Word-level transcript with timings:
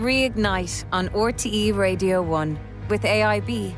Reignite 0.00 0.86
on 0.92 1.08
RTE 1.10 1.76
Radio 1.76 2.22
1 2.22 2.58
with 2.88 3.02
AIB. 3.02 3.74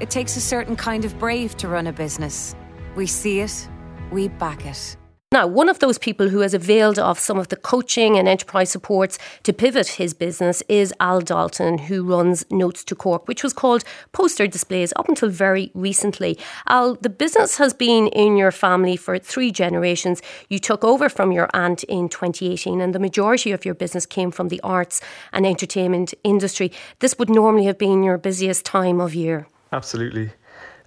It 0.00 0.08
takes 0.08 0.34
a 0.38 0.40
certain 0.40 0.74
kind 0.74 1.04
of 1.04 1.18
brave 1.18 1.54
to 1.58 1.68
run 1.68 1.86
a 1.86 1.92
business. 1.92 2.54
We 2.94 3.06
see 3.06 3.40
it, 3.40 3.68
we 4.10 4.28
back 4.28 4.64
it. 4.64 4.96
Now, 5.36 5.46
one 5.46 5.68
of 5.68 5.80
those 5.80 5.98
people 5.98 6.30
who 6.30 6.40
has 6.40 6.54
availed 6.54 6.98
of 6.98 7.18
some 7.18 7.38
of 7.38 7.48
the 7.48 7.56
coaching 7.56 8.16
and 8.16 8.26
enterprise 8.26 8.70
supports 8.70 9.18
to 9.42 9.52
pivot 9.52 9.86
his 9.86 10.14
business 10.14 10.62
is 10.66 10.94
Al 10.98 11.20
Dalton, 11.20 11.76
who 11.76 12.04
runs 12.04 12.50
Notes 12.50 12.82
to 12.84 12.94
Cork, 12.94 13.28
which 13.28 13.42
was 13.42 13.52
called 13.52 13.84
Poster 14.12 14.46
Displays 14.46 14.94
up 14.96 15.10
until 15.10 15.28
very 15.28 15.70
recently. 15.74 16.38
Al, 16.68 16.94
the 16.94 17.10
business 17.10 17.58
has 17.58 17.74
been 17.74 18.06
in 18.06 18.38
your 18.38 18.50
family 18.50 18.96
for 18.96 19.18
three 19.18 19.52
generations. 19.52 20.22
You 20.48 20.58
took 20.58 20.82
over 20.82 21.10
from 21.10 21.32
your 21.32 21.50
aunt 21.52 21.84
in 21.84 22.08
2018, 22.08 22.80
and 22.80 22.94
the 22.94 22.98
majority 22.98 23.52
of 23.52 23.66
your 23.66 23.74
business 23.74 24.06
came 24.06 24.30
from 24.30 24.48
the 24.48 24.62
arts 24.62 25.02
and 25.34 25.44
entertainment 25.44 26.14
industry. 26.24 26.72
This 27.00 27.18
would 27.18 27.28
normally 27.28 27.66
have 27.66 27.76
been 27.76 28.02
your 28.02 28.16
busiest 28.16 28.64
time 28.64 29.02
of 29.02 29.14
year. 29.14 29.46
Absolutely. 29.70 30.30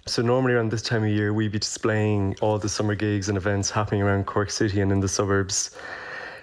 So 0.06 0.22
normally 0.22 0.54
around 0.54 0.70
this 0.70 0.82
time 0.82 1.04
of 1.04 1.10
year, 1.10 1.32
we'd 1.32 1.52
be 1.52 1.58
displaying 1.58 2.34
all 2.40 2.58
the 2.58 2.68
summer 2.68 2.94
gigs 2.94 3.28
and 3.28 3.36
events 3.36 3.70
happening 3.70 4.02
around 4.02 4.26
Cork 4.26 4.50
City 4.50 4.80
and 4.80 4.90
in 4.90 5.00
the 5.00 5.08
suburbs, 5.08 5.76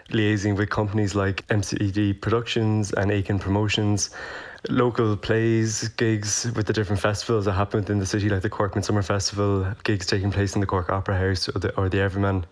liaising 0.09 0.55
with 0.55 0.69
companies 0.69 1.15
like 1.15 1.45
MCD 1.47 2.21
Productions 2.21 2.93
and 2.93 3.11
Aiken 3.11 3.39
Promotions, 3.39 4.11
local 4.69 5.17
plays, 5.17 5.87
gigs 5.89 6.51
with 6.55 6.67
the 6.67 6.73
different 6.73 7.01
festivals 7.01 7.45
that 7.45 7.53
happen 7.53 7.79
within 7.79 7.99
the 7.99 8.05
city, 8.05 8.29
like 8.29 8.43
the 8.43 8.49
Cork 8.49 8.75
Midsummer 8.75 9.01
Festival, 9.01 9.67
gigs 9.83 10.05
taking 10.05 10.31
place 10.31 10.53
in 10.53 10.61
the 10.61 10.67
Cork 10.67 10.89
Opera 10.91 11.17
House 11.17 11.49
or 11.49 11.59
the, 11.59 11.75
or 11.77 11.89
the 11.89 11.99
Everyman. 11.99 12.45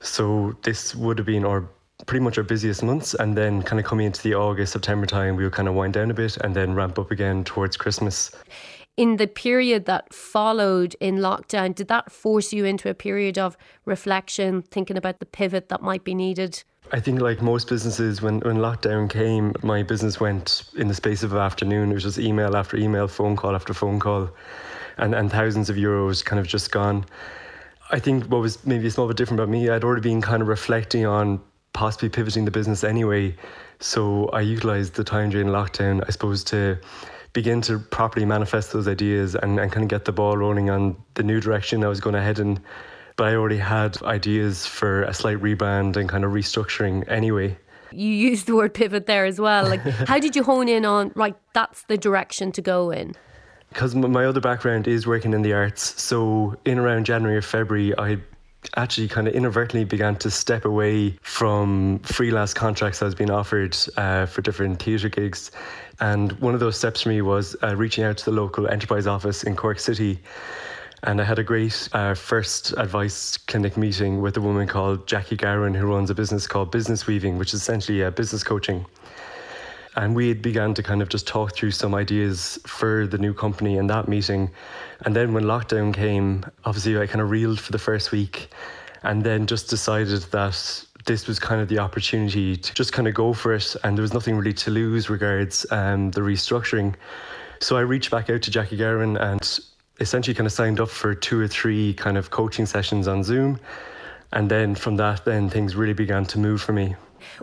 So 0.00 0.54
this 0.62 0.94
would 0.94 1.18
have 1.18 1.26
been 1.26 1.44
our 1.44 1.66
pretty 2.04 2.22
much 2.22 2.36
our 2.36 2.44
busiest 2.44 2.82
months 2.82 3.14
and 3.14 3.34
then 3.34 3.62
kind 3.62 3.80
of 3.80 3.86
coming 3.86 4.04
into 4.04 4.22
the 4.22 4.34
August, 4.34 4.74
September 4.74 5.06
time, 5.06 5.34
we 5.34 5.44
would 5.44 5.54
kind 5.54 5.66
of 5.66 5.74
wind 5.74 5.94
down 5.94 6.10
a 6.10 6.14
bit 6.14 6.36
and 6.36 6.54
then 6.54 6.74
ramp 6.74 6.98
up 6.98 7.10
again 7.10 7.42
towards 7.42 7.78
Christmas 7.78 8.30
in 8.96 9.16
the 9.16 9.26
period 9.26 9.84
that 9.84 10.12
followed 10.12 10.96
in 11.00 11.16
lockdown, 11.16 11.74
did 11.74 11.88
that 11.88 12.10
force 12.10 12.52
you 12.52 12.64
into 12.64 12.88
a 12.88 12.94
period 12.94 13.38
of 13.38 13.56
reflection, 13.84 14.62
thinking 14.62 14.96
about 14.96 15.20
the 15.20 15.26
pivot 15.26 15.68
that 15.68 15.82
might 15.82 16.02
be 16.02 16.14
needed? 16.14 16.62
I 16.92 17.00
think, 17.00 17.20
like 17.20 17.42
most 17.42 17.68
businesses, 17.68 18.22
when, 18.22 18.40
when 18.40 18.56
lockdown 18.58 19.10
came, 19.10 19.52
my 19.62 19.82
business 19.82 20.20
went 20.20 20.70
in 20.76 20.88
the 20.88 20.94
space 20.94 21.22
of 21.22 21.32
an 21.32 21.38
afternoon. 21.38 21.90
It 21.90 21.94
was 21.94 22.04
just 22.04 22.18
email 22.18 22.56
after 22.56 22.76
email, 22.76 23.08
phone 23.08 23.36
call 23.36 23.54
after 23.54 23.74
phone 23.74 23.98
call, 23.98 24.30
and, 24.96 25.14
and 25.14 25.30
thousands 25.30 25.68
of 25.68 25.76
euros 25.76 26.24
kind 26.24 26.38
of 26.38 26.46
just 26.46 26.70
gone. 26.70 27.04
I 27.90 27.98
think 27.98 28.24
what 28.26 28.40
was 28.40 28.64
maybe 28.64 28.86
a 28.86 28.90
small 28.90 29.08
bit 29.08 29.16
different 29.16 29.40
about 29.40 29.50
me, 29.50 29.68
I'd 29.68 29.84
already 29.84 30.00
been 30.00 30.22
kind 30.22 30.42
of 30.42 30.48
reflecting 30.48 31.04
on 31.06 31.40
possibly 31.72 32.08
pivoting 32.08 32.44
the 32.44 32.50
business 32.50 32.82
anyway. 32.82 33.36
So 33.80 34.28
I 34.28 34.40
utilized 34.40 34.94
the 34.94 35.04
time 35.04 35.30
during 35.30 35.48
lockdown, 35.48 36.02
I 36.06 36.10
suppose, 36.10 36.42
to 36.44 36.78
begin 37.36 37.60
to 37.60 37.78
properly 37.78 38.24
manifest 38.24 38.72
those 38.72 38.88
ideas 38.88 39.34
and, 39.34 39.60
and 39.60 39.70
kind 39.70 39.84
of 39.84 39.90
get 39.90 40.06
the 40.06 40.12
ball 40.12 40.38
rolling 40.38 40.70
on 40.70 40.96
the 41.14 41.22
new 41.22 41.38
direction 41.38 41.84
I 41.84 41.88
was 41.88 42.00
going 42.00 42.14
to 42.14 42.22
head 42.22 42.38
in. 42.38 42.58
But 43.16 43.28
I 43.28 43.34
already 43.34 43.58
had 43.58 44.02
ideas 44.04 44.64
for 44.64 45.02
a 45.02 45.12
slight 45.12 45.36
rebrand 45.36 45.96
and 45.96 46.08
kind 46.08 46.24
of 46.24 46.32
restructuring 46.32 47.06
anyway. 47.08 47.58
You 47.92 48.08
used 48.08 48.46
the 48.46 48.56
word 48.56 48.72
pivot 48.72 49.04
there 49.04 49.26
as 49.26 49.38
well. 49.38 49.68
Like, 49.68 49.80
how 50.08 50.18
did 50.18 50.34
you 50.34 50.44
hone 50.44 50.66
in 50.66 50.86
on, 50.86 51.12
right, 51.14 51.36
that's 51.52 51.82
the 51.82 51.98
direction 51.98 52.52
to 52.52 52.62
go 52.62 52.90
in? 52.90 53.14
Because 53.68 53.94
my 53.94 54.24
other 54.24 54.40
background 54.40 54.88
is 54.88 55.06
working 55.06 55.34
in 55.34 55.42
the 55.42 55.52
arts. 55.52 56.00
So, 56.00 56.56
in 56.64 56.78
around 56.78 57.04
January 57.04 57.36
or 57.36 57.42
February, 57.42 57.92
I 57.98 58.16
actually 58.76 59.08
kind 59.08 59.28
of 59.28 59.34
inadvertently 59.34 59.84
began 59.84 60.16
to 60.16 60.30
step 60.30 60.64
away 60.64 61.10
from 61.22 61.98
freelance 62.00 62.52
contracts 62.54 63.02
I 63.02 63.04
was 63.04 63.14
being 63.14 63.30
offered 63.30 63.76
uh, 63.96 64.26
for 64.26 64.42
different 64.42 64.82
theatre 64.82 65.08
gigs. 65.08 65.50
And 66.00 66.32
one 66.40 66.54
of 66.54 66.60
those 66.60 66.76
steps 66.76 67.02
for 67.02 67.08
me 67.08 67.22
was 67.22 67.56
uh, 67.62 67.76
reaching 67.76 68.04
out 68.04 68.16
to 68.18 68.24
the 68.26 68.32
local 68.32 68.68
enterprise 68.68 69.06
office 69.06 69.44
in 69.44 69.56
Cork 69.56 69.78
City. 69.78 70.18
And 71.02 71.20
I 71.20 71.24
had 71.24 71.38
a 71.38 71.44
great 71.44 71.88
uh, 71.92 72.14
first 72.14 72.72
advice 72.76 73.36
clinic 73.36 73.76
meeting 73.76 74.20
with 74.20 74.36
a 74.36 74.40
woman 74.40 74.66
called 74.66 75.06
Jackie 75.06 75.36
Gowan, 75.36 75.74
who 75.74 75.86
runs 75.86 76.10
a 76.10 76.14
business 76.14 76.46
called 76.46 76.70
Business 76.70 77.06
Weaving, 77.06 77.38
which 77.38 77.54
is 77.54 77.60
essentially 77.60 78.02
a 78.02 78.10
business 78.10 78.42
coaching. 78.42 78.84
And 79.96 80.14
we 80.14 80.28
had 80.28 80.42
begun 80.42 80.74
to 80.74 80.82
kind 80.82 81.00
of 81.00 81.08
just 81.08 81.26
talk 81.26 81.54
through 81.54 81.70
some 81.70 81.94
ideas 81.94 82.58
for 82.66 83.06
the 83.06 83.16
new 83.16 83.32
company 83.32 83.78
in 83.78 83.86
that 83.86 84.08
meeting. 84.08 84.50
And 85.06 85.16
then 85.16 85.32
when 85.32 85.44
lockdown 85.44 85.94
came, 85.94 86.44
obviously 86.66 86.98
I 86.98 87.06
kind 87.06 87.22
of 87.22 87.30
reeled 87.30 87.58
for 87.58 87.72
the 87.72 87.78
first 87.78 88.12
week 88.12 88.50
and 89.02 89.24
then 89.24 89.46
just 89.46 89.70
decided 89.70 90.20
that 90.22 90.84
this 91.06 91.26
was 91.26 91.38
kind 91.38 91.62
of 91.62 91.68
the 91.68 91.78
opportunity 91.78 92.56
to 92.56 92.74
just 92.74 92.92
kind 92.92 93.08
of 93.08 93.14
go 93.14 93.32
for 93.32 93.54
it. 93.54 93.74
And 93.84 93.96
there 93.96 94.02
was 94.02 94.12
nothing 94.12 94.36
really 94.36 94.52
to 94.54 94.70
lose 94.70 95.08
regards 95.08 95.64
um, 95.70 96.10
the 96.10 96.20
restructuring. 96.20 96.94
So 97.60 97.78
I 97.78 97.80
reached 97.80 98.10
back 98.10 98.28
out 98.28 98.42
to 98.42 98.50
Jackie 98.50 98.76
Gowan 98.76 99.16
and 99.16 99.60
essentially 100.00 100.34
kind 100.34 100.46
of 100.46 100.52
signed 100.52 100.78
up 100.78 100.90
for 100.90 101.14
two 101.14 101.40
or 101.40 101.48
three 101.48 101.94
kind 101.94 102.18
of 102.18 102.28
coaching 102.28 102.66
sessions 102.66 103.08
on 103.08 103.24
Zoom. 103.24 103.58
And 104.32 104.50
then 104.50 104.74
from 104.74 104.96
that, 104.96 105.24
then 105.24 105.48
things 105.48 105.74
really 105.74 105.94
began 105.94 106.26
to 106.26 106.38
move 106.38 106.60
for 106.60 106.74
me 106.74 106.96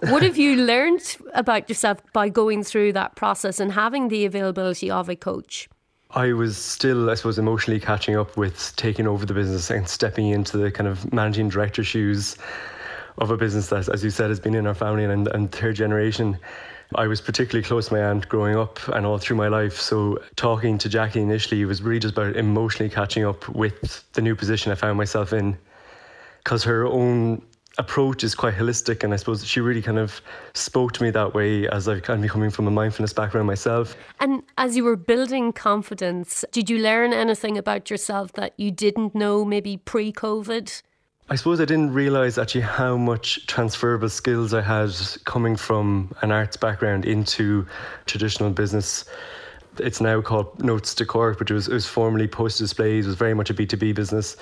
what 0.09 0.23
have 0.23 0.37
you 0.37 0.55
learned 0.55 1.17
about 1.33 1.69
yourself 1.69 1.99
by 2.13 2.29
going 2.29 2.63
through 2.63 2.93
that 2.93 3.15
process 3.15 3.59
and 3.59 3.71
having 3.71 4.07
the 4.07 4.25
availability 4.25 4.89
of 4.89 5.09
a 5.09 5.15
coach? 5.15 5.69
I 6.11 6.33
was 6.33 6.57
still, 6.57 7.09
I 7.09 7.15
suppose, 7.15 7.39
emotionally 7.39 7.79
catching 7.79 8.15
up 8.15 8.37
with 8.37 8.75
taking 8.75 9.07
over 9.07 9.25
the 9.25 9.33
business 9.33 9.71
and 9.71 9.87
stepping 9.89 10.27
into 10.27 10.57
the 10.57 10.71
kind 10.71 10.87
of 10.87 11.11
managing 11.11 11.49
director 11.49 11.83
shoes 11.83 12.37
of 13.17 13.31
a 13.31 13.37
business 13.37 13.69
that, 13.69 13.89
as 13.89 14.03
you 14.03 14.11
said, 14.11 14.29
has 14.29 14.39
been 14.39 14.53
in 14.53 14.67
our 14.67 14.75
family 14.75 15.05
and, 15.05 15.27
and 15.29 15.51
third 15.51 15.75
generation. 15.75 16.37
I 16.95 17.07
was 17.07 17.21
particularly 17.21 17.63
close 17.63 17.87
to 17.87 17.95
my 17.95 18.01
aunt 18.01 18.29
growing 18.29 18.55
up 18.55 18.79
and 18.89 19.05
all 19.05 19.17
through 19.17 19.37
my 19.37 19.47
life. 19.47 19.79
So 19.79 20.19
talking 20.35 20.77
to 20.79 20.89
Jackie 20.89 21.21
initially 21.21 21.65
was 21.65 21.81
really 21.81 21.99
just 21.99 22.13
about 22.13 22.35
emotionally 22.35 22.89
catching 22.89 23.25
up 23.25 23.49
with 23.49 24.03
the 24.13 24.21
new 24.21 24.35
position 24.35 24.71
I 24.71 24.75
found 24.75 24.97
myself 24.97 25.33
in. 25.33 25.57
Because 26.43 26.63
her 26.63 26.85
own 26.85 27.41
approach 27.77 28.23
is 28.23 28.35
quite 28.35 28.53
holistic 28.53 29.03
and 29.03 29.13
I 29.13 29.17
suppose 29.17 29.45
she 29.45 29.59
really 29.59 29.81
kind 29.81 29.97
of 29.97 30.21
spoke 30.53 30.91
to 30.93 31.03
me 31.03 31.09
that 31.11 31.33
way 31.33 31.67
as 31.67 31.87
I've 31.87 32.03
kind 32.03 32.23
of 32.23 32.29
coming 32.29 32.51
from 32.51 32.67
a 32.67 32.71
mindfulness 32.71 33.13
background 33.13 33.47
myself. 33.47 33.95
And 34.19 34.43
as 34.57 34.77
you 34.77 34.83
were 34.83 34.95
building 34.95 35.53
confidence, 35.53 36.45
did 36.51 36.69
you 36.69 36.77
learn 36.77 37.13
anything 37.13 37.57
about 37.57 37.89
yourself 37.89 38.33
that 38.33 38.53
you 38.57 38.69
didn't 38.69 39.15
know 39.15 39.43
maybe 39.43 39.77
pre-COVID? 39.77 40.81
I 41.29 41.35
suppose 41.35 41.59
I 41.59 41.65
didn't 41.65 41.93
realise 41.93 42.37
actually 42.37 42.61
how 42.61 42.97
much 42.97 43.47
transferable 43.47 44.09
skills 44.09 44.53
I 44.53 44.61
had 44.61 44.91
coming 45.23 45.55
from 45.55 46.13
an 46.21 46.31
arts 46.31 46.57
background 46.57 47.05
into 47.05 47.65
traditional 48.05 48.49
business. 48.51 49.05
It's 49.79 50.01
now 50.01 50.21
called 50.21 50.61
Notes 50.61 50.93
to 50.95 51.05
Cork, 51.05 51.39
but 51.39 51.49
it 51.49 51.53
was, 51.53 51.67
it 51.69 51.73
was 51.73 51.87
formerly 51.87 52.27
Post 52.27 52.59
Displays, 52.59 53.05
it 53.05 53.07
was 53.07 53.15
very 53.15 53.33
much 53.33 53.49
a 53.49 53.53
B2B 53.53 53.95
business 53.95 54.37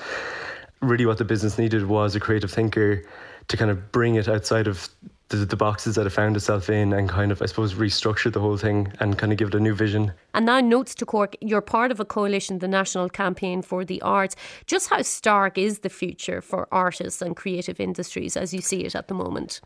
really 0.81 1.06
what 1.06 1.18
the 1.18 1.25
business 1.25 1.58
needed 1.58 1.88
was 1.88 2.16
a 2.16 2.19
creative 2.19 2.52
thinker 2.52 3.03
to 3.47 3.58
kind 3.58 3.72
of 3.72 3.92
bring 3.92 4.16
it 4.16 4.28
outside 4.28 4.68
of 4.68 4.90
the, 5.30 5.38
the, 5.38 5.56
boxes 5.56 5.96
that 5.96 6.06
it 6.06 6.09
found 6.09 6.36
itself 6.36 6.69
in 6.69 6.92
and 6.92 7.08
kind 7.08 7.31
of, 7.31 7.42
I 7.42 7.46
suppose, 7.46 7.74
restructure 7.74 8.31
the 8.31 8.42
whole 8.42 8.58
thing 8.58 8.91
and 9.00 9.18
kind 9.18 9.31
of 9.31 9.38
give 9.38 9.47
it 9.47 9.56
a 9.56 9.59
new 9.59 9.74
vision. 9.74 10.12
And 10.34 10.46
now, 10.46 10.59
Notes 10.59 10.94
to 10.96 11.06
Cork, 11.06 11.36
you're 11.40 11.62
part 11.62 11.91
of 11.91 12.00
a 12.00 12.06
coalition, 12.06 12.59
the 12.59 12.68
National 12.68 13.09
Campaign 13.09 13.62
for 13.62 13.86
the 13.86 14.02
Arts. 14.02 14.36
Just 14.66 14.90
how 14.90 15.02
stark 15.03 15.58
is 15.58 15.80
the 15.80 15.90
future 15.90 16.41
for 16.41 16.68
artists 16.72 17.22
and 17.22 17.36
creative 17.36 17.80
industries 17.80 18.36
as 18.36 18.53
you 18.53 18.62
see 18.62 18.84
it 18.84 18.94
at 18.94 19.08
the 19.08 19.14
moment? 19.14 19.62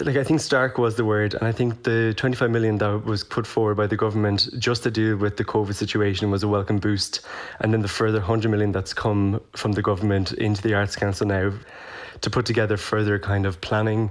Like 0.00 0.16
I 0.16 0.24
think 0.24 0.40
stark 0.40 0.78
was 0.78 0.96
the 0.96 1.04
word, 1.04 1.34
and 1.34 1.46
I 1.46 1.52
think 1.52 1.82
the 1.82 2.14
25 2.16 2.50
million 2.50 2.78
that 2.78 3.04
was 3.04 3.22
put 3.22 3.46
forward 3.46 3.76
by 3.76 3.86
the 3.86 3.96
government 3.96 4.48
just 4.58 4.82
to 4.84 4.90
deal 4.90 5.16
with 5.16 5.36
the 5.36 5.44
COVID 5.44 5.74
situation 5.74 6.30
was 6.30 6.42
a 6.42 6.48
welcome 6.48 6.78
boost, 6.78 7.20
and 7.60 7.72
then 7.72 7.82
the 7.82 7.88
further 7.88 8.18
100 8.18 8.50
million 8.50 8.72
that's 8.72 8.94
come 8.94 9.40
from 9.54 9.72
the 9.72 9.82
government 9.82 10.32
into 10.32 10.62
the 10.62 10.74
Arts 10.74 10.96
Council 10.96 11.26
now 11.26 11.52
to 12.22 12.30
put 12.30 12.46
together 12.46 12.76
further 12.76 13.18
kind 13.18 13.44
of 13.44 13.60
planning 13.60 14.10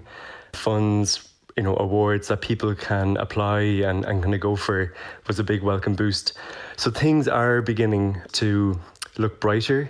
funds, 0.54 1.30
you 1.58 1.64
know, 1.64 1.76
awards 1.78 2.28
that 2.28 2.42
people 2.42 2.76
can 2.76 3.18
apply 3.18 3.62
and, 3.62 4.06
and 4.06 4.22
kind 4.22 4.36
of 4.36 4.40
go 4.40 4.56
for 4.56 4.94
was 5.28 5.40
a 5.40 5.44
big 5.44 5.64
welcome 5.64 5.96
boost. 5.96 6.34
So 6.78 6.92
things 6.92 7.28
are 7.28 7.62
beginning 7.62 8.22
to 8.34 8.80
look 9.18 9.40
brighter. 9.40 9.90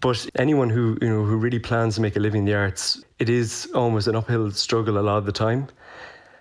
But 0.00 0.28
anyone 0.36 0.70
who 0.70 0.96
you 1.02 1.08
know 1.08 1.24
who 1.24 1.36
really 1.36 1.58
plans 1.58 1.96
to 1.96 2.00
make 2.00 2.16
a 2.16 2.20
living 2.20 2.40
in 2.40 2.44
the 2.46 2.54
arts, 2.54 3.04
it 3.18 3.28
is 3.28 3.68
almost 3.74 4.06
an 4.08 4.16
uphill 4.16 4.50
struggle 4.50 4.98
a 4.98 5.00
lot 5.00 5.18
of 5.18 5.26
the 5.26 5.32
time. 5.32 5.68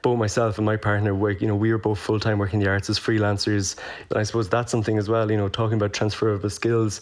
Both 0.01 0.17
myself 0.17 0.57
and 0.57 0.65
my 0.65 0.77
partner 0.77 1.13
work, 1.13 1.41
you 1.41 1.47
know, 1.47 1.57
we 1.57 1.71
are 1.71 1.77
both 1.77 1.99
full 1.99 2.21
time 2.21 2.39
working 2.39 2.61
in 2.61 2.65
the 2.65 2.71
arts 2.71 2.89
as 2.89 2.97
freelancers. 2.97 3.75
And 4.09 4.17
I 4.17 4.23
suppose 4.23 4.47
that's 4.47 4.71
something 4.71 4.97
as 4.97 5.09
well, 5.09 5.29
you 5.29 5.35
know, 5.35 5.49
talking 5.49 5.75
about 5.75 5.91
transferable 5.91 6.49
skills 6.49 7.01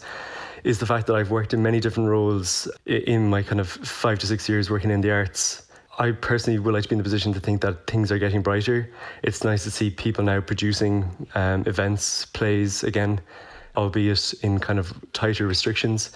is 0.64 0.80
the 0.80 0.86
fact 0.86 1.06
that 1.06 1.14
I've 1.14 1.30
worked 1.30 1.54
in 1.54 1.62
many 1.62 1.78
different 1.78 2.08
roles 2.08 2.68
in 2.86 3.30
my 3.30 3.44
kind 3.44 3.60
of 3.60 3.68
five 3.68 4.18
to 4.18 4.26
six 4.26 4.48
years 4.48 4.68
working 4.68 4.90
in 4.90 5.00
the 5.00 5.12
arts. 5.12 5.62
I 6.00 6.10
personally 6.10 6.58
would 6.58 6.74
like 6.74 6.84
to 6.84 6.88
be 6.88 6.94
in 6.94 6.98
the 6.98 7.04
position 7.04 7.32
to 7.34 7.40
think 7.40 7.60
that 7.60 7.86
things 7.86 8.10
are 8.10 8.18
getting 8.18 8.42
brighter. 8.42 8.90
It's 9.22 9.44
nice 9.44 9.62
to 9.64 9.70
see 9.70 9.90
people 9.90 10.24
now 10.24 10.40
producing 10.40 11.28
um, 11.36 11.62
events, 11.66 12.24
plays 12.26 12.82
again, 12.82 13.20
albeit 13.76 14.34
in 14.42 14.58
kind 14.58 14.80
of 14.80 14.92
tighter 15.12 15.46
restrictions. 15.46 16.10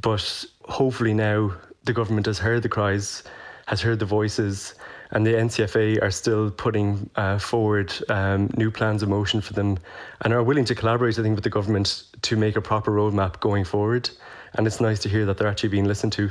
But 0.00 0.44
hopefully 0.64 1.14
now 1.14 1.52
the 1.84 1.92
government 1.92 2.26
has 2.26 2.38
heard 2.38 2.62
the 2.62 2.68
cries, 2.68 3.22
has 3.66 3.80
heard 3.80 3.98
the 3.98 4.06
voices, 4.06 4.74
and 5.12 5.26
the 5.26 5.34
NCFA 5.34 6.02
are 6.02 6.10
still 6.10 6.50
putting 6.50 7.08
uh, 7.16 7.38
forward 7.38 7.92
um, 8.08 8.50
new 8.56 8.70
plans 8.70 9.02
of 9.02 9.08
motion 9.08 9.40
for 9.40 9.52
them 9.52 9.78
and 10.22 10.32
are 10.32 10.42
willing 10.42 10.64
to 10.64 10.74
collaborate, 10.74 11.18
I 11.18 11.22
think, 11.22 11.34
with 11.34 11.44
the 11.44 11.50
government 11.50 12.04
to 12.22 12.36
make 12.36 12.56
a 12.56 12.62
proper 12.62 12.90
roadmap 12.90 13.38
going 13.40 13.64
forward. 13.64 14.08
And 14.54 14.66
it's 14.66 14.80
nice 14.80 14.98
to 15.00 15.08
hear 15.08 15.26
that 15.26 15.36
they're 15.36 15.48
actually 15.48 15.68
being 15.68 15.86
listened 15.86 16.12
to. 16.14 16.30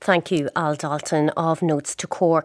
Thank 0.00 0.32
you, 0.32 0.48
Al 0.56 0.74
Dalton 0.74 1.28
of 1.36 1.62
Notes 1.62 1.94
to 1.94 2.08
Cork. 2.08 2.40